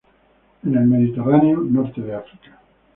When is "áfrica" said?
2.15-2.59